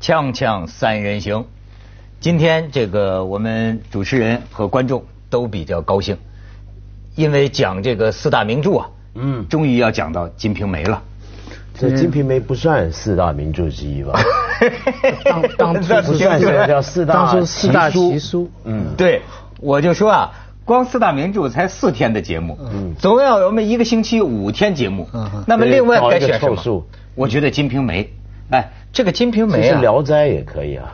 [0.00, 1.44] 锵锵三人行，
[2.20, 6.16] 今天这个我们主持人和观众都比较高兴，
[7.16, 11.02] 因为讲这个四大名著啊，嗯，终于要讲到《金瓶梅》了。
[11.74, 14.18] 这《金瓶梅》不算四大名著之一吧？
[15.24, 15.42] 当
[15.74, 19.20] 当初不算是叫四大当初四大奇书，嗯，对，
[19.60, 20.32] 我就说啊，
[20.64, 26.86] 光四大名著才四天的节目，嗯，总要我们一个星期五天节目，嗯，那么另外该选什么？
[27.14, 28.04] 我觉得《金瓶梅》，
[28.50, 30.92] 哎，这个《金瓶梅》啊，《聊斋》也可以啊，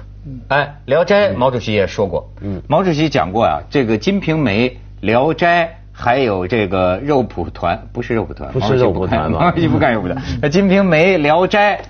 [0.49, 4.69] 哎，《聊斋》毛主席也说过，嗯，毛主席讲过啊，这个《金瓶梅》
[5.01, 5.65] 《聊斋》。
[5.99, 9.41] 还有这个肉蒲团，不是肉蒲团，不是肉蒲团吗？
[9.41, 10.23] 毛主席不干 肉蒲团。
[10.43, 11.79] 那《金瓶梅》《聊斋》《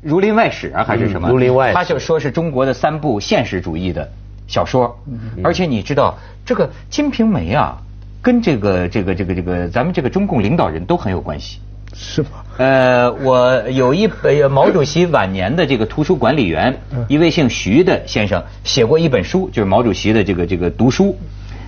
[0.00, 1.28] 儒林外史》啊，还是什么？
[1.28, 1.74] 儒林外史。
[1.74, 4.10] 他就说是中国的三部现实主义的
[4.46, 4.98] 小说。
[5.44, 6.16] 而且你知道，
[6.46, 7.76] 这个《金瓶梅》啊，
[8.22, 11.60] 跟这个这个这个这个咱们这个中共领导人都很有关系。
[11.96, 12.28] 是吗？
[12.58, 16.78] 呃，我有一本毛主席晚年的这个图书管理员，
[17.08, 21.18] 一位姓徐的先生写过一本书，就是毛主席的这个这个读书。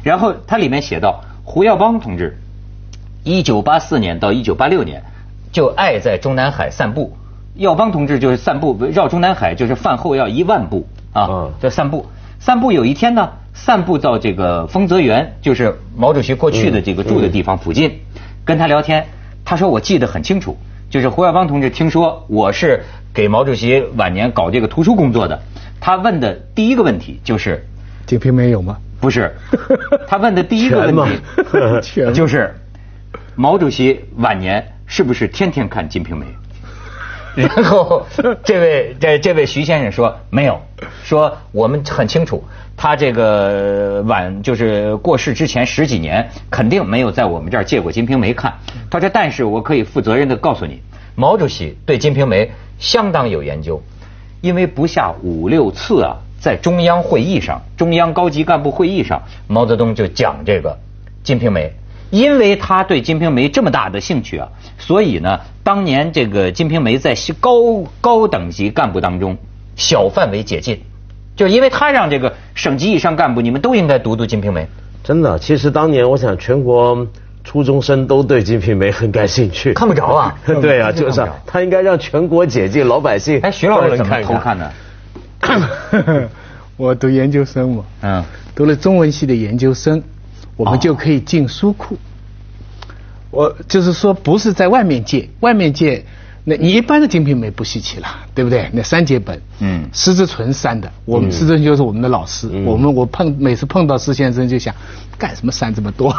[0.03, 1.25] 然后他里面写到。
[1.51, 2.37] 胡耀邦同志，
[3.25, 5.03] 一九八四年到一九八六年，
[5.51, 7.17] 就爱在中南海散步。
[7.55, 12.05] 耀邦同志就是散步绕中南海，就是饭后要一万步啊，叫散步。
[12.39, 18.01] 散步有一天呢，散步到这个丰泽园，就是毛主席过去的这个住的地方附近，
[18.45, 19.07] 跟他聊天。
[19.49, 20.59] 他说我记得很清楚，
[20.91, 25.41] 就是胡耀邦同志听说我是给毛主席晚年搞这个图书工作的，
[25.81, 27.65] 他问的第一个问题就是
[28.07, 28.77] 《金瓶梅》有吗？
[29.01, 29.35] 不是，
[30.07, 30.95] 他问的第一个问
[31.81, 32.55] 题 就是
[33.37, 36.27] 毛主席晚年是不是天天看《金瓶梅》？
[37.35, 38.07] 然后
[38.45, 40.61] 这位这这位徐先生说没有，
[41.05, 42.45] 说我们很清楚，
[42.79, 48.55] 他这个晚就是过世之前十几年肯定没有在我们这儿借过《金瓶梅》看。
[48.89, 50.81] 他说，但是我可以负责任的告诉你，
[51.17, 52.47] 毛主席对《金瓶梅》
[52.79, 53.83] 相当有研究，
[54.41, 56.17] 因为不下五六次啊。
[56.41, 60.71] 在中央会议上，中央高级干部会议上，毛泽东就讲这个
[61.25, 61.67] 《金瓶梅》，
[62.11, 64.47] 因为他对《金瓶梅》这么大的兴趣啊，
[64.79, 69.37] 所以呢，当年这个《金瓶梅》在高高等级干部当中
[69.75, 70.81] 小范围解禁，
[71.39, 74.63] 就因为他让这个省级以上干部，你们都应该读读《金瓶梅》。
[75.05, 77.07] 真的，其实当年我想全国
[77.45, 79.73] 初中生都对《金瓶梅》很感兴趣。
[79.73, 80.37] 看不着啊？
[80.61, 83.41] 对啊，就是他应该让全国解禁，老百姓。
[83.41, 84.69] 哎，徐老师怎么偷看呢？
[86.77, 88.25] 我读研究生嘛，嗯，
[88.57, 90.03] 读了中文系的研究生，
[90.57, 91.97] 我们就可以进书库。
[93.31, 96.05] 我就是说，不是在外面借，外面借，
[96.49, 98.71] 那你一般的《金瓶梅》不稀奇了，对不对？
[98.73, 104.75] 那三节本，嗯，施之纯删的，我们施之纯就是我们的老师，我们我碰每次碰到施先生就想，
[105.19, 106.11] 干什么删这么多？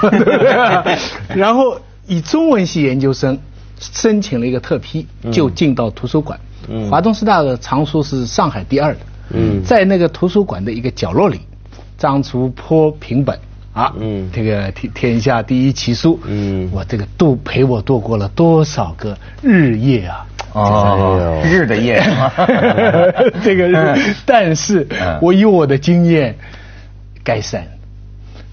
[1.33, 3.35] 然后以中文系研究生
[3.79, 6.39] 申请了一个特批，就进到图书馆。
[6.91, 8.99] 华东师大的藏书是上海第二的，
[9.31, 11.39] 嗯，在那个图书馆的一个角落里，
[11.97, 13.39] 张竹坡评本
[13.79, 22.03] 啊，嗯，这个天天下第一奇书，嗯，我这个度陪我度过了多少个日夜啊，哦，日的夜，
[23.41, 24.85] 这个，但是
[25.21, 26.35] 我以我的经验，
[27.23, 27.65] 该删，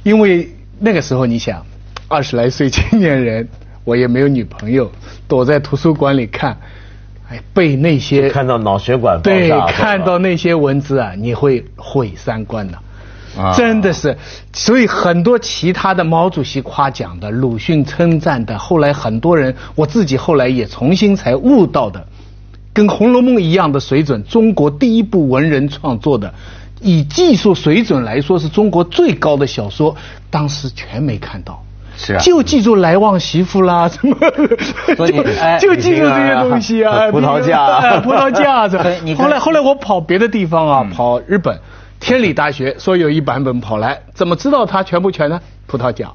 [0.04, 0.48] 因为
[0.78, 1.60] 那个时候你想，
[2.06, 3.48] 二十来岁青年人，
[3.82, 4.88] 我也没有女朋友，
[5.26, 6.56] 躲在图书馆里看。
[7.28, 12.78] 哎，背那些看到脑血管对，看到那些文字啊，你会毁三观的，
[13.57, 14.17] 真的是。
[14.53, 22.07] 所以很多其他的毛主席夸奖的、鲁迅称赞的，后来很多人，我自己后来也重新才悟到的，
[22.73, 26.33] 跟《红楼梦》一样的水准，中国第一部文人创作的，
[26.81, 29.95] 以技术水准来说是中国最高的小说，
[30.31, 31.63] 当时全没看到。
[31.99, 34.15] 是啊，就记住来旺媳妇啦，什么，
[34.99, 38.77] 就就记住这些东西啊， 葡萄架，葡萄架子。
[39.17, 41.59] 后来后来我跑别的地方啊，跑日本，
[42.01, 45.41] 天理大学说有一版本跑来，怎么知道它全不全呢？
[45.67, 46.12] 葡萄架。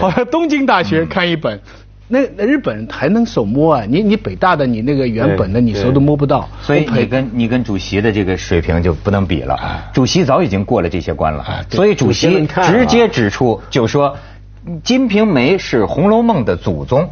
[0.00, 1.60] 跑到东京大学看一本，
[2.08, 3.84] 那那日本还能手摸啊？
[3.88, 6.48] 你你北大的你那个原本的你手都摸不到。
[6.62, 9.90] 所以你跟你跟主席的这个水平就不能比了。
[9.92, 14.16] 主席早已经过了这些关了，所以主席直接指出就说。
[14.82, 17.10] 《金瓶梅》是《红楼梦》的祖宗，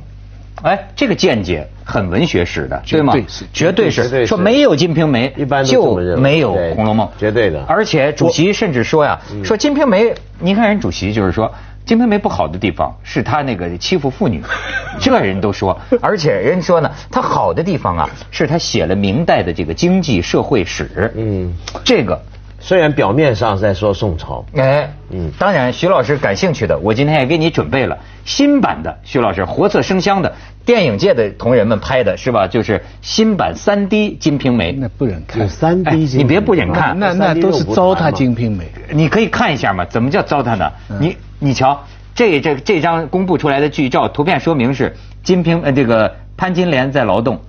[0.63, 3.15] 哎，这个见解很文学史的，对吗？
[3.53, 7.65] 绝对是，说没有《金瓶梅》，一般就没有《红楼梦》，绝对的。
[7.67, 10.05] 而且主席甚至说呀，说《金瓶梅》，
[10.39, 11.49] 你看人主席就是说，
[11.85, 14.43] 《金瓶梅》不好的地方是他那个欺负妇女，
[15.01, 15.81] 这人都说。
[16.01, 21.13] 而且人说呢，他好的地方啊，是他写了明代的这个经济社会史。
[21.17, 21.53] 嗯，
[21.85, 22.23] 这个。
[22.65, 30.33] 虽然表面上在说宋朝，哎，嗯，当然，徐老师感兴趣的，我今天也给你准备了新版的徐老师活色生香的
[30.65, 32.47] 电影界的同仁们拍的是吧？
[32.47, 34.73] 就是新版三 D《金瓶梅》。
[34.79, 38.65] 那不忍看三 D，你别不忍看，那那都是糟蹋《金瓶梅》。
[38.91, 39.85] 你可以看一下嘛？
[39.85, 40.71] 怎么叫糟蹋呢？
[41.01, 44.95] 你你瞧，这这这张公布出来的剧照图片说明是
[45.25, 47.41] 金瓶呃这个潘金莲在劳动。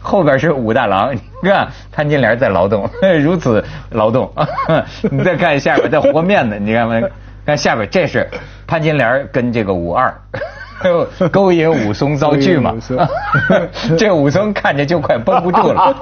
[0.00, 2.88] 后边是武大郎，你看潘金莲在劳动，
[3.22, 4.32] 如此劳动。
[5.10, 7.02] 你再看下边在和面呢，你看没？
[7.46, 8.28] 看下边这是
[8.66, 10.14] 潘金莲跟这个武二
[11.32, 12.76] 勾引武松遭拒嘛？
[13.98, 15.96] 这武松看着就快绷不住了。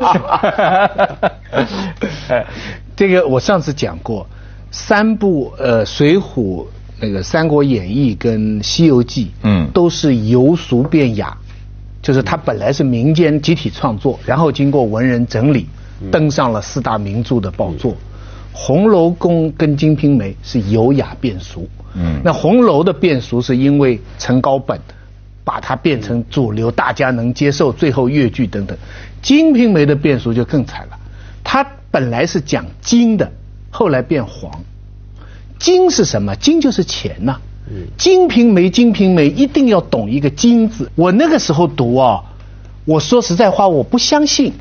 [2.97, 4.27] 这个我上次讲过，
[4.71, 6.23] 三部呃《水浒》
[7.01, 11.37] 那个《三国演义》跟《西游记》，嗯，都是由俗变雅。
[12.07, 15.67] 就是它本来是民间集体创作，然后经过文人整理，
[16.13, 17.91] 登上了四大名著的宝座。
[18.53, 19.19] 《红楼梦》
[19.57, 21.69] 跟《金瓶梅》是由雅变俗。
[21.95, 24.81] 嗯，那《红楼》的变俗是因为陈高本
[25.43, 28.79] 把它变成主流，大家能接受，最后越剧等等。
[29.21, 30.97] 《金瓶梅》的变俗就更惨了，
[31.43, 33.29] 它本来是讲金的，
[33.69, 34.49] 后来变黄。
[35.59, 36.37] 金是什么？
[36.37, 37.41] 金就是钱呐。
[37.97, 40.91] 金瓶梅，金瓶梅一定要懂一个“金”字。
[40.95, 42.23] 我那个时候读啊，
[42.85, 44.53] 我说实在话，我不相信，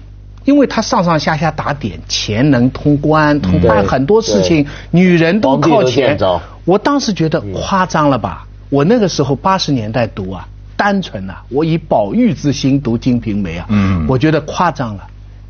[0.44, 6.18] 因为他上上下下打点，钱能通关，通关很多事情，女人都靠钱。
[6.66, 8.48] 我当时觉得夸张了吧？
[8.70, 15.04] 我那个时候八十年代读啊，单纯呐，我以宝玉之心读《金瓶梅》啊，嗯，我觉得夸张了。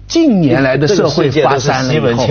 [0.07, 2.27] 近年来的社会发生了以后，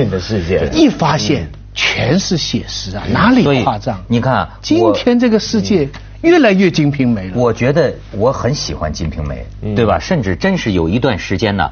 [0.73, 1.49] 一发现。
[1.75, 4.01] 全是写实啊，哪里夸张？
[4.07, 5.89] 你看，今天这个世界
[6.23, 7.33] 越来越《金瓶梅》了。
[7.37, 9.45] 我觉得我很喜欢《金瓶梅》，
[9.75, 9.99] 对吧？
[9.99, 11.69] 甚至真是有一段时间呢，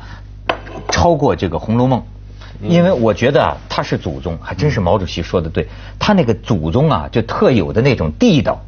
[0.90, 2.00] 超过这个《红楼梦》，
[2.68, 5.68] 因为我觉得啊，他是祖宗，还真是毛主席说的对，
[6.00, 8.60] 他那个祖宗啊，就特有的那种地道。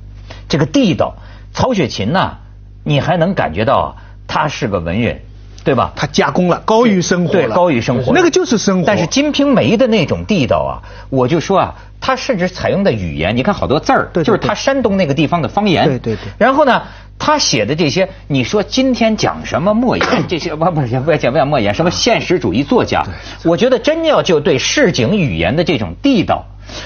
[0.49, 1.17] 这个地道，
[1.53, 2.37] 曹雪芹呢，
[2.85, 3.89] 你还能感觉到啊，
[4.29, 5.21] 他是个文人。
[5.65, 5.93] 对吧？
[5.97, 8.13] 他加工了，高于生活对，高于生活。
[8.13, 8.87] 那个就是生活。
[8.87, 10.73] 但是《金瓶梅》的那种地道啊，
[11.09, 15.87] 我就说啊，它甚至采用的语言，你看好多字儿，就是它山东那个地方的方言。
[15.87, 16.33] 对对对。
[16.37, 16.83] 然后呢，
[17.19, 23.07] 他写的这些，你说今天讲什么莫言这些， 不不不讲不讲莫言，什么现实主义作家，
[23.43, 26.45] 我觉得真要就对市井语言的这种地道，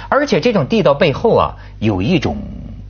[0.08, 2.36] 而且这种地道背后啊，有一种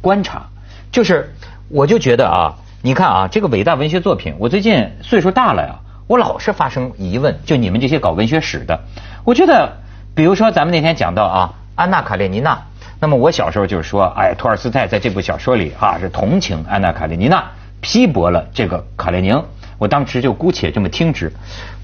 [0.02, 0.48] 观察，
[0.92, 1.34] 就是
[1.70, 2.56] 我就觉得啊。
[2.80, 7.36] 你看啊，这个伟大文学作品，我最近岁数大了呀，我老是发生疑问。
[7.44, 8.78] 就你们这些搞文学史的，
[9.24, 9.72] 我觉得，
[10.14, 12.54] 比如说咱们那天讲到啊，《安娜·卡列尼娜》，
[13.00, 17.44] 那么我小时候就是说，哎，托尔斯泰在这部小说里啊是同情安娜·卡列尼娜，
[17.80, 19.42] 批驳了这个卡列宁。
[19.76, 21.32] 我当时就姑且这么听之。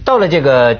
[0.05, 0.77] 到了这个《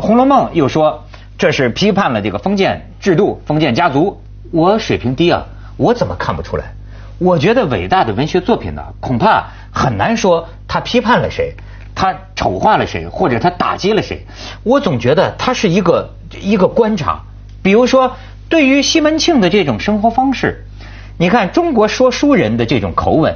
[0.00, 1.04] 红楼梦》，又说
[1.36, 4.22] 这是批判了这个封建制度、封建家族。
[4.52, 5.44] 我水平低啊，
[5.76, 6.75] 我怎么看不出来？
[7.18, 11.54] 我觉得伟大的文学作品呢，恐怕很难说他批判了谁，
[11.94, 14.26] 他丑化了谁，或者他打击了谁。
[14.62, 16.10] 我总觉得他是一个
[16.40, 17.22] 一个观察。
[17.62, 18.16] 比如说，
[18.50, 20.66] 对于西门庆的这种生活方式，
[21.16, 23.34] 你看中国说书人的这种口吻，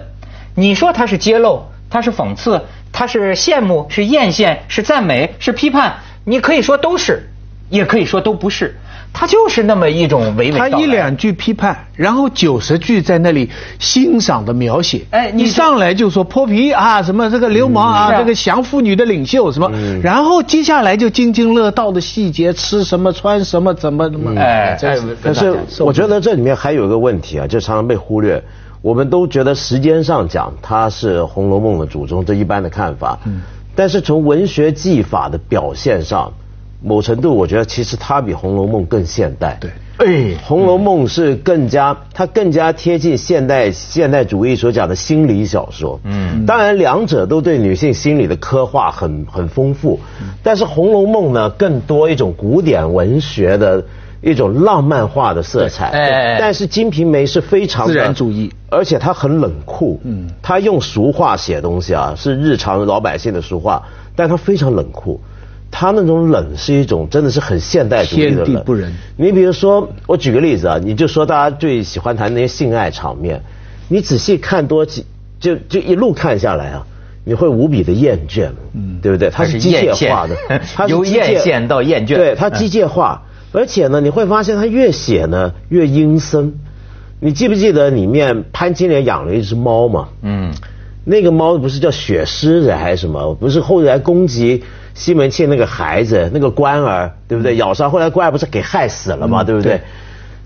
[0.54, 7.30] 你说他是揭露，他是讽刺，他是羡慕，是艳羡，是赞美，是批判，你可以说都是，
[7.70, 8.78] 也可以说都不是。
[9.12, 15.02] 他就是那么一种娓娓他一两句批判，然后九十句在那里欣赏的描写。
[15.10, 19.70] 哎，你上来就说泼皮啊，什么这个流氓啊，这个降妇女的领袖什么，
[20.02, 24.40] 然后接下来就津津乐道的细节，吃什么穿什么怎么怎么。
[24.40, 24.78] 哎，
[25.22, 28.42] 可是我觉得这里面还有一个问题啊，就常常被忽略。
[28.80, 33.18] 我们都觉得时间上讲，他是《红楼梦》的祖宗，这一般的看法。
[33.26, 33.42] 嗯。
[33.74, 36.32] 但是从文学技法的表现上。
[36.82, 39.58] 某程度，我觉得其实它比《红楼梦》更现代。
[39.60, 40.06] 对，哎，
[40.42, 46.00] 《红楼梦》是更加，它更加贴近现代现代主义所讲的心理小说。
[46.04, 50.00] 嗯，当然两者都对女性心理的刻画很很丰富，
[50.42, 53.84] 但是《红楼梦》呢，更多一种古典文学的
[54.22, 55.88] 一种浪漫化的色彩。
[55.90, 60.00] 哎，但是《金瓶梅》是非常自然主义，而且它很冷酷。
[60.04, 63.82] 嗯，它用俗话写东西啊，是日常老百姓的俗话，
[64.16, 65.20] 但它非常冷酷。
[65.70, 68.64] 他那种冷是一种真的是很现代主义的冷。
[68.64, 68.92] 不仁。
[69.16, 73.42] 你比如说，我举个例子啊，你就说大家最喜欢谈那些性爱场面，
[73.88, 75.06] 你仔细看多几，
[75.38, 76.86] 就就一路看下来啊，
[77.24, 79.30] 你会无比的厌倦，嗯，对不对？
[79.30, 80.36] 它是机械化的，
[80.74, 82.16] 它 由厌倦到厌倦。
[82.16, 83.22] 对，它机械化，
[83.52, 86.54] 而且呢，你会发现它越写呢越阴森。
[87.22, 90.08] 你记不记得里面潘金莲养了一只猫嘛？
[90.22, 90.52] 嗯。
[91.10, 93.34] 那个猫不是叫雪狮子还是什么？
[93.34, 94.62] 不是后来攻击
[94.94, 97.56] 西门庆那个孩子，那个官儿，对不对？
[97.56, 99.42] 咬伤，后来官儿不是给害死了吗？
[99.42, 99.80] 对不对？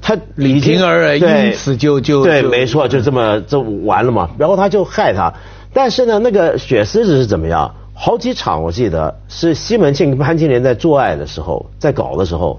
[0.00, 4.30] 他李瓶儿因此就就对，没错，就这么就完了嘛。
[4.38, 5.34] 然后他就害他，
[5.74, 7.74] 但是呢，那个雪狮子是怎么样？
[7.92, 12.58] 好几场我记得是西门庆跟潘金莲在做爱的时候，在搞的时候，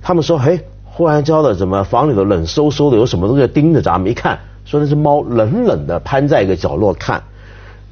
[0.00, 4.10] 他们说，嘿，忽然交的怎么房里头冷飕飕的，有什么东西盯着咱们？
[4.10, 7.22] 一看，说那只猫冷冷的攀在一个角落看。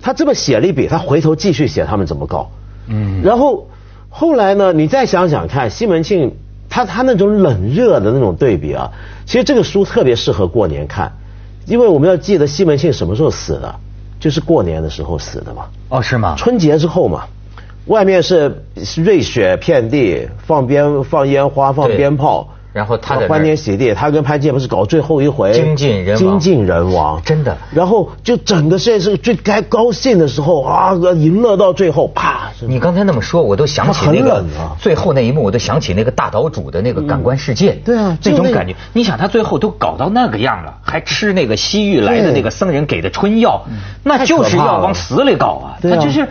[0.00, 2.50] 他这么写了一笔，他回头继续写他们怎么搞。
[2.88, 3.22] 嗯。
[3.22, 3.68] 然后
[4.08, 6.34] 后来呢，你再想想看，西门庆
[6.68, 8.90] 他他那种冷热的那种对比啊，
[9.26, 11.12] 其实这个书特别适合过年看，
[11.66, 13.74] 因为我们要记得西门庆什么时候死的。
[14.20, 15.64] 就是过年的时候死的嘛？
[15.88, 16.34] 哦，是吗？
[16.36, 17.24] 春节之后嘛，
[17.86, 18.54] 外面是
[19.02, 22.46] 瑞雪遍地，放鞭放烟花，放鞭炮。
[22.72, 27.56] 然后他的欢天喜地，他跟潘建不是搞最后一回精尽人亡，精尽人亡，真的。
[27.72, 32.50] 然后就整个世界是最该高兴的时候啊，赢了到最后，啪！
[32.60, 34.44] 你刚才那么说，我都想起那个
[34.78, 38.74] 最后那一幕，我都想起那个大岛主的那个感官世界，对啊，那种感觉。
[38.92, 43.62] 你想他最后都搞到那个样了，还吃那个西域来的那个僧人给的春药，
[44.04, 46.28] 那就是要往死里搞啊，他就是。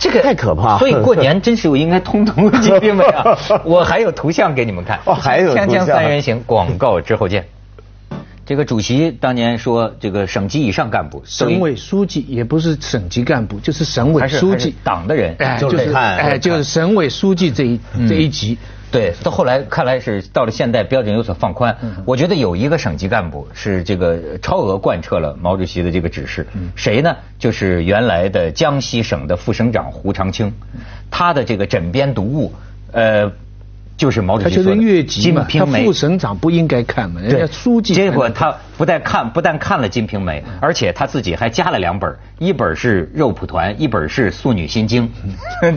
[0.00, 3.38] 这个太可怕，所以过年真是我应该通通金瓶梅啊！
[3.64, 4.98] 我还有图像给你们看。
[5.04, 7.46] 哦，还有锵锵三人行广告之后见。
[8.46, 17.78] 这个主席当年说，这个省级以上干部，省委书记也不是省级干部，就是省委书记，党的人，哎，就是哎，就是省委书记这一
[18.08, 18.58] 这一级。
[18.90, 21.76] 对，到后来看来是到了现代标准有所放宽。
[22.04, 27.16] 我觉得有一个省级干部是这个超额贯彻了毛主席的这个指示，谁呢？
[27.38, 30.52] 就是原来的江西省的副省长胡长清，
[31.10, 32.52] 他的这个枕边读物，
[32.92, 33.32] 呃。
[34.00, 37.92] 就是毛主席说的《金瓶梅》，他副省长不应该看嘛，人家书记。
[37.92, 45.06] 结果他不但看，不但看了《金瓶梅》，而且他自己还加了两本，一本是《肉蒲团》，一本是《素女心经》。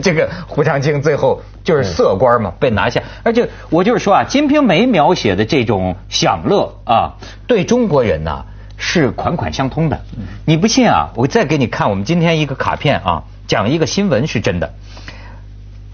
[0.00, 3.02] 这个胡长清最后就是色官嘛，被拿下。
[3.22, 7.16] 而且我就是说啊，《金瓶梅》描写的这种享乐啊，
[7.46, 8.46] 对中国人呐
[8.78, 10.00] 是款款相通的。
[10.46, 11.10] 你不信啊？
[11.14, 14.72] 我再给你看我们今天一个卡片啊，讲一个新闻是真的。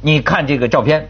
[0.01, 1.09] 你看这个照片。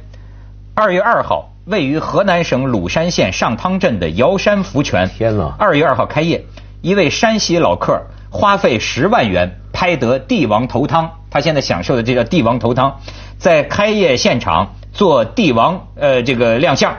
[0.75, 5.55] 二月二号，位于河南省鲁山县上汤镇的瑶山福泉，天哪！
[5.59, 6.45] 二月二号开业，
[6.81, 13.01] 一位山西老客花费十万元拍得帝王头汤，他现在享受的这叫帝王头汤，
[13.37, 16.97] 在开业现场做帝王呃这个亮相，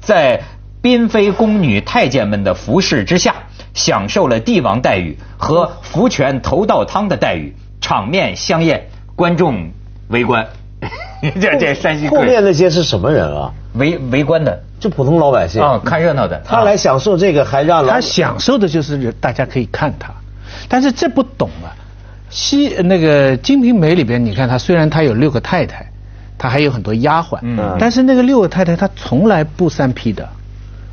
[0.00, 0.42] 在
[0.80, 3.34] 嫔妃宫女太监们的服侍之下，
[3.74, 9.70] 享受了帝王待遇和福泉头道汤的待遇，场面香艳，观众
[10.08, 10.46] 围观。
[11.40, 13.52] 这这山西后面那些是什么人啊？
[13.74, 16.40] 围围观的，就普通老百姓啊，看热闹的。
[16.44, 20.12] 他来享受这个，还让他享受的就是大家可以看他，
[20.68, 21.74] 但是这不懂啊。
[22.30, 25.90] 西那个《金瓶梅》里边，你看他虽然他有六个太太，
[26.36, 30.28] 他还有很多丫鬟，嗯，但是那个六个太太他从来不三批的。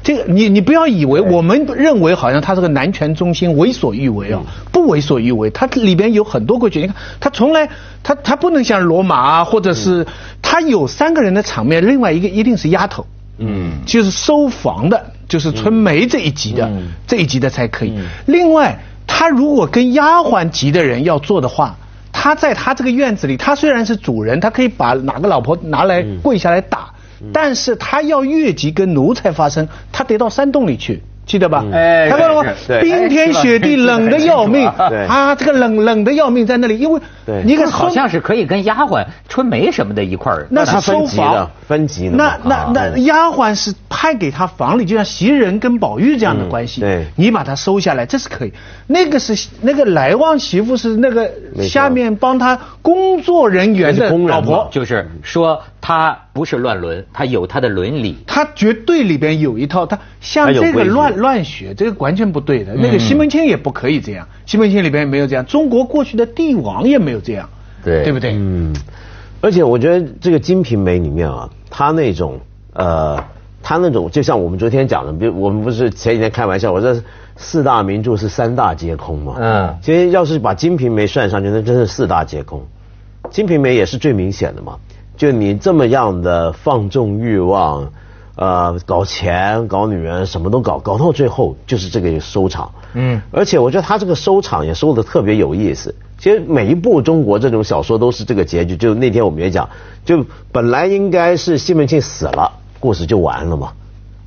[0.05, 4.39] 这个你你不要以为我们认为好像他是个男权中心为所欲为啊，
[4.71, 6.79] 不为所欲为，他里边有很多规矩。
[6.79, 7.67] 你看他从来
[8.03, 10.05] 他他不能像罗马啊，或者是
[10.43, 13.03] 他有三个人的场面，另外一个一定是丫头，
[13.39, 16.69] 嗯，就是收房的，就是春梅这一级的
[17.07, 17.91] 这一级的才可以。
[18.27, 21.75] 另外他如果跟丫鬟级的人要做的话，
[22.11, 26.93] 他在他这个院子里，他虽然是主人，他可以把哪个老婆拿来跪下来打。
[27.33, 31.01] 但是他要越级跟奴才发生，他得到山洞里去。
[31.25, 31.65] 记得吧？
[31.73, 32.45] 哎，他说
[32.81, 37.01] 冰天雪地冷的要命，啊，这个冷冷的要命在那里，因为
[37.43, 39.03] 你看好像是可以跟丫鬟
[39.35, 42.15] 春梅什么的一块儿，那是分级的，分级的。
[42.15, 46.79] 那那那丫鬟是派给他房里，就像袭人跟宝玉这样的关系。
[46.79, 48.53] 对，你把他收下来，这是可以。
[48.87, 51.29] 那个是那个来旺媳妇是那个
[51.63, 61.13] 下面帮他工作人员的老婆，就是说他不是乱伦，他有他的伦理，他绝对里边有一套，他像这个乱。
[61.17, 62.73] 乱学，这个完全不对的。
[62.73, 67.49] 那个西门庆也不可以这样，西门庆里边也没有这样，中国过去的帝王也没有这样，
[67.83, 68.31] 对对不对？
[68.33, 68.73] 嗯。
[69.45, 72.39] 而且我觉得这个《金瓶梅》里面啊，他那种
[72.73, 73.23] 呃，
[73.61, 76.99] 他那种就像我们昨天讲的，比如我们不是前几天开玩笑，我说
[77.35, 79.35] 四大名著是三大皆空嘛。
[79.37, 79.77] 嗯。
[79.83, 82.59] 其实要是把《金瓶梅》算上去，那真是四大皆空。
[83.29, 84.77] 《金瓶梅》也是最明显的嘛，
[85.15, 87.91] 就你这么样的放纵欲望。
[88.35, 92.71] 呃，搞钱、搞女人，什么都搞，搞到最后就是这个收场。
[92.93, 95.95] 嗯，而且我觉得他这个收场也收的特别有意思。
[96.17, 98.75] 其实每一部中国这种小说都是这个结局。
[98.75, 99.69] 就那天我们也讲，
[100.03, 103.71] 就本来应该是西门庆死了，故事就完了嘛。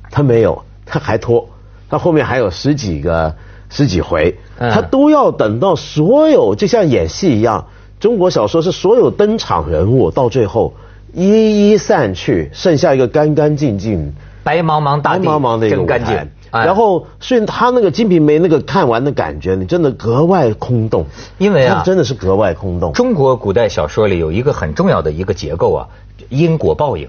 [0.09, 1.47] 他没有，他还拖，
[1.87, 3.35] 他后面还有十几个
[3.69, 7.67] 十几回，他都要等到所有就像演戏一样，
[7.99, 10.73] 中国小说是所有登场人物到最后
[11.13, 14.13] 一一散去，剩下一个干干净净、
[14.43, 16.15] 白茫茫大地，白茫茫的一个干净。
[16.51, 21.05] 然后，所以他那个《金瓶梅》那个看完的感觉，你真的格外空洞，
[21.37, 22.91] 因为啊，真的是格外空洞。
[22.93, 25.87] 中国古代小说里有一个很重要的一个结构啊，
[26.29, 27.07] 因果报应。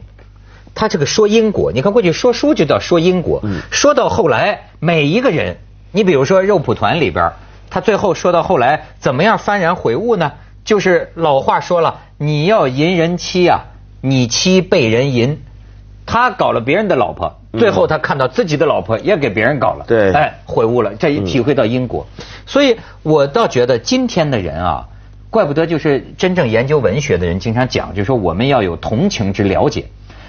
[0.75, 5.57] 他这个说因果，你看过去说书就叫说因果，说到后来每一个人，
[5.91, 7.33] 你比如说肉蒲团里边，
[7.71, 10.33] 他最后说到后来怎么样幡然悔悟呢？
[10.65, 13.65] 就是老话说了，你要淫人妻啊，
[14.01, 15.39] 你妻被人淫，
[16.07, 17.37] 他搞了别人的老婆。
[17.59, 22.07] 最后他看到自己的老婆也给别人搞了，对，哎，悔悟了，这一体会到因果，
[22.47, 24.87] 所以我倒觉得今天的人啊，
[25.31, 29.87] 怪不得就是真正研究文学的人经常讲，就是说我们要有同情之了解，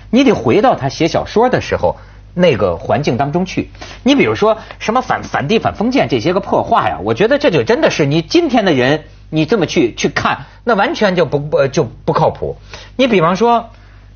[0.09, 1.95] 你得回到他写小说的时候
[2.33, 3.69] 那个环境当中去。
[4.01, 12.57] 你比如说什么反反帝反封建这些个破话呀，我觉得这就真的是你今天的人你这么去去看，那完全就不不就不靠谱。
[12.95, 13.71] 你比方说，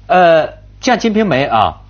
[0.06, 0.50] 呃，
[0.82, 1.82] 像《金瓶梅》啊。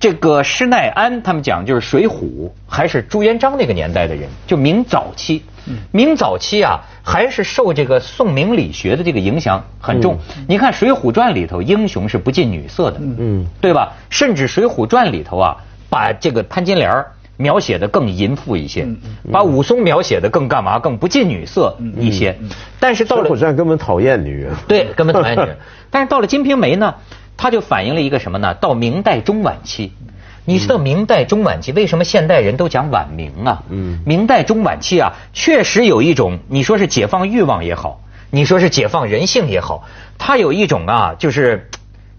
[0.00, 2.20] 这个施耐庵他们讲就是《水浒》，
[2.68, 5.42] 还是朱元璋那个年代的人，就明早期。
[5.90, 10.18] 明早期啊，还是受这个宋明理学的这个影响很重。
[10.46, 13.94] 你看《水浒传》里头，英雄是不近女色的，嗯，对吧？
[14.08, 15.56] 甚至《水浒传》里头啊，
[15.90, 17.04] 把这个潘金莲
[17.38, 18.86] 描写的更淫妇一些，
[19.32, 20.78] 把武松描写的更干嘛？
[20.78, 22.38] 更不近女色一些。
[22.78, 25.56] 但是到了《水浒传》根本讨厌女人，对，根本讨厌女人。
[25.90, 26.96] 但是到了《金瓶梅》呢？
[27.40, 28.54] 它就反映了一个什么呢？
[28.54, 29.92] 到明代中晚期，
[30.44, 33.62] 你知道明代中晚期为什么现代人都讲晚明啊？
[33.70, 38.00] 嗯，明代中晚期啊，确实有一种你说是解放欲望也好，
[38.32, 39.84] 你说是解放人性也好，
[40.18, 41.70] 它有一种啊，就是，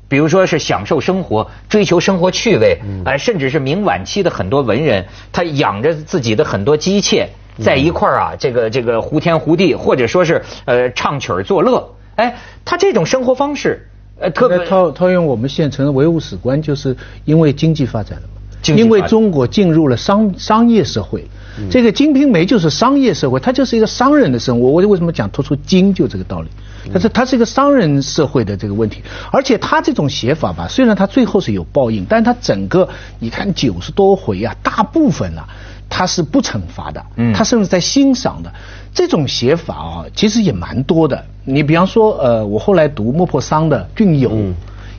[0.10, 7.30] 比如说是享受生活、追求生活趣味，哎，甚至是明晚期的很多文人，他养着自己的很多姬妾
[7.64, 12.36] 在一块儿啊，这个这个胡天胡地，或者说是呃唱曲儿作乐，哎，
[12.66, 13.86] 他这种生活方式。
[14.22, 18.39] 呃，特别套套用我们现成的唯物史观，就是因为经济发展了嘛，
[18.76, 21.28] 因为中国进入了商商业社会，
[21.70, 24.68] 这个《金瓶梅》就是商业社会，它就是一个商人的生活。
[24.70, 26.50] 我为什么讲突出金就这个道理？
[26.92, 32.88] 但是它是一个商人社会的这个问题，而且它这种写法吧，虽然它最后是有报应，但是他整个
[33.20, 35.48] 你看九十多回啊，大部分啊。
[35.92, 37.04] 他是不惩罚的，
[37.34, 38.54] 他甚至在欣赏的。
[38.94, 41.26] 这种写法啊，其实也蛮多的。
[41.46, 44.30] 你比方说，呃，我后来读莫泊桑的《俊友》，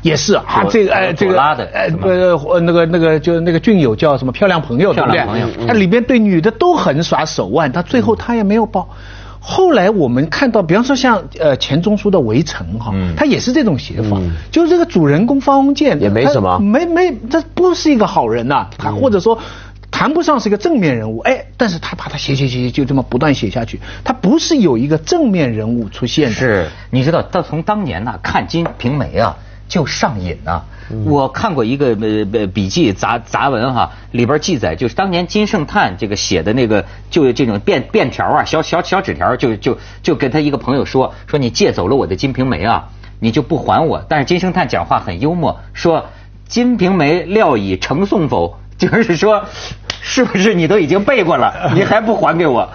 [0.02, 5.66] 也是啊，这个哎，这个哎，呃，那个那个就那个俊友叫什么漂亮朋友，对不对？
[5.66, 8.88] 他里边对女的都很耍手腕，他最后他也没有报。
[9.40, 14.18] 后来我们看到，比方说像呃钱钟书的《围城》哈，他也是这种写法，
[14.50, 19.38] 就是这个主人公方鸿渐也没什么，没没，他不是一个好人呐，他或者说。
[19.92, 26.34] 谈不上是一个正面人物，哎，但是他把他写写写，就这么不断写下去，他不是有一个正面人物出现的。
[26.36, 29.36] 是，你知道，他从当年呐看《金瓶梅》啊
[29.70, 30.60] 就上瘾呐。
[31.06, 31.96] 我看过一个
[32.32, 42.88] 呃笔记杂杂文哈，里边记载就是当年金圣叹这个写的那个，就这种便便条啊，小小小纸条，就就就跟他一个朋友说说你借走了我的《金瓶梅》啊，
[43.20, 44.04] 你就不还我。
[44.08, 46.00] 但是金圣叹讲话很幽默，说
[46.46, 48.58] 《金瓶梅》料已成送否？
[48.76, 49.44] 就是说。
[50.02, 51.70] 是不是你都已经背过了？
[51.74, 52.68] 你还不还给我？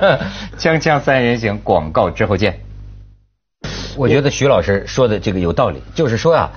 [0.58, 2.58] 锵锵三人行，广告之后见。
[3.96, 6.50] 我觉得徐老师说的这个有道理，就是说啊，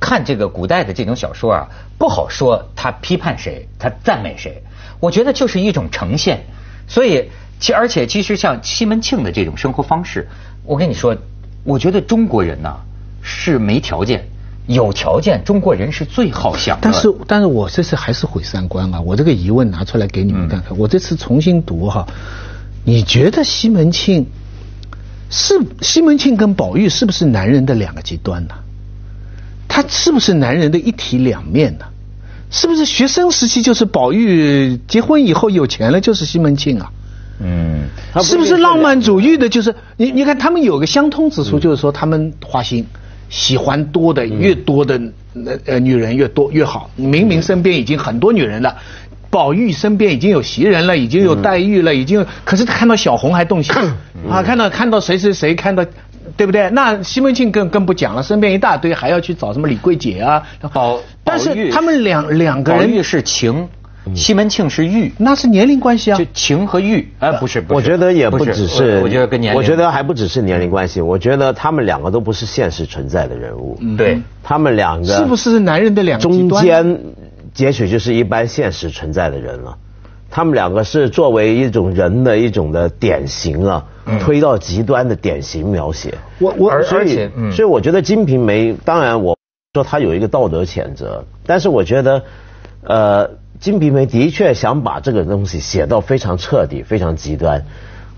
[0.00, 1.68] 看这个古代的这种小说啊，
[1.98, 4.62] 不好说他批判谁，他赞美谁。
[5.00, 6.44] 我觉得就是一种呈现。
[6.88, 10.28] 所以，其而且其实像西门庆的这种生活方式，
[10.64, 11.16] 我跟你说，
[11.64, 12.74] 我觉得中国人呢
[13.22, 14.28] 是没条件。
[14.68, 16.52] 有条件，中国人是最好。
[16.80, 19.00] 但是，但是我这次还是毁三观啊！
[19.00, 20.76] 我这个疑问拿出来给你们看看。
[20.76, 22.04] 我这次重新读哈，
[22.82, 24.26] 你觉得西门庆
[25.30, 28.54] 是西门庆跟宝玉是不是男人的两个极端呢？
[29.68, 31.86] 他是不是男人的一体两面呢？
[32.50, 36.90] 是不是学生时期就是宝玉，结婚以后有钱了就是西门庆啊？
[37.40, 37.88] 嗯，
[38.22, 39.48] 是不是浪漫主义的？
[39.48, 42.86] 就是你你看他们有个相通之处，就是说他们花心。
[43.28, 44.96] 喜欢多的越多的
[45.32, 46.88] 那呃女人越多越好。
[46.94, 48.76] 明明身边已经很多女人了，
[49.36, 53.74] 宝玉身边已经有袭人了，已经有黛玉了，已经，可是他看到小红还动心
[54.30, 55.84] 啊，看到看到谁谁谁看到，
[56.38, 56.70] 对不对？
[56.70, 60.42] 那西门庆更更不讲了，身边一大堆还要去找什么李桂姐啊？
[60.72, 63.68] 宝，但是他们两两个人，宝玉是情。
[64.14, 66.16] 西门庆是玉，那是年龄关系啊。
[66.16, 71.00] 就情和玉，哎，不是，我觉得也不只是，我觉得跟年龄，我觉得还不只是年龄关系。
[71.00, 73.76] 我觉得他们两个都不是现实存在的人物。
[73.98, 77.00] 对，他们两个是不是男人的两个中间，
[77.56, 79.76] 也许就是一般现实存在的人了。
[80.28, 83.86] 他们两个是作为一种人的一种的典型啊，
[84.20, 86.12] 推到极端的典型描写。
[86.38, 89.38] 我我而且，所以我觉得《金瓶梅》当然我
[89.72, 92.22] 说它有一个道德谴责，但是我觉得，
[92.82, 93.28] 呃，
[93.60, 97.64] 《金瓶梅》的确想把这个东西写到非常彻底、非常极端。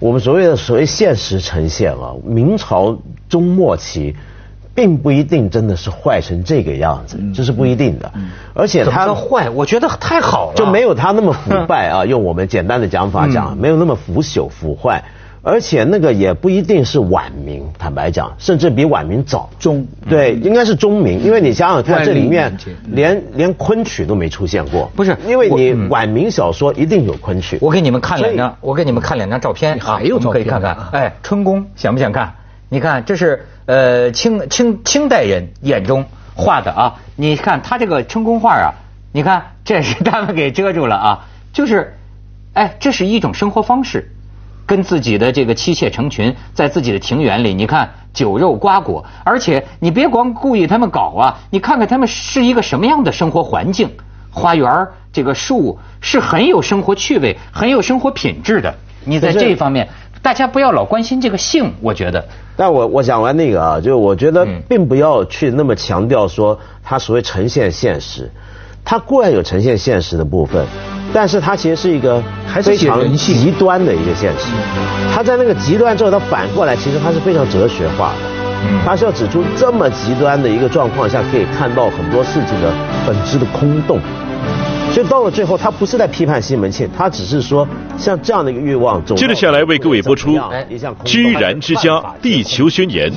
[0.01, 2.99] 我们所谓的所谓现实呈现啊，明朝
[3.29, 4.17] 中末期。
[4.79, 8.13] 并不一定真的是坏成这个样子，这是不一定的。
[8.55, 12.05] 而且他坏，我觉得太好了，就没有他那么腐败啊。
[12.05, 15.03] 用我们简单的讲法讲，没有那么腐朽腐坏。
[15.43, 19.51] 而且那个也不一定是晚明，坦白讲，甚至比晚明早。
[19.59, 24.89] 中对，应该是中明，因为你想想看，这里面连连昆曲都没出现过。
[24.95, 27.59] 不是，因为你晚明小说一定有昆曲。
[27.61, 30.77] 我给你们看两张，我给你们看两张照片啊，我们可以看看。
[30.93, 32.33] 哎，春宫想不想看？
[32.69, 33.47] 你看，这是。
[33.69, 38.73] 呃，清清清代人眼中画的啊，你看他这个春宫画啊，
[39.13, 41.95] 你看这是他们给遮住了啊，就是，
[42.55, 44.11] 哎，这是一种生活方式，
[44.65, 53.91] 跟自己的这个妻妾成群，在自己的庭园里，你看酒肉瓜果，而且你别光故意他们搞啊，你看看他们是一个什么样的生活环境，
[54.31, 59.91] 花园这个树是很有生活趣味，很有生活品质的，你在这一方面。
[60.23, 62.25] 大家不要老关心这个性，我觉得。
[62.57, 68.31] 但我我讲完那个啊，就我觉得并不要去那么强调说它所谓呈现现实，
[68.85, 70.67] 它固然有呈现现实的部分，
[71.13, 72.23] 但是它其实是一个
[72.63, 74.47] 非常极端的一个现实。
[75.15, 82.73] 它在那个极端之后，它反过来其实它是非常哲学化的，它是要指出这么极端的一个状况下可以看到很多事情的
[83.07, 84.01] 本质的空洞。
[84.99, 87.65] 所以到了最后，他不是在批判西门庆，他只是说
[87.97, 89.01] 像这样的一个欲望。
[89.15, 90.33] 接着下来为各位播出
[91.05, 93.09] 《居然之家》地球宣言。